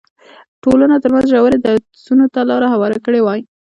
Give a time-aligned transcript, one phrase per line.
[0.63, 3.41] ټولنو ترمنځ ژورو درزونو ته لار هواره کړې وای.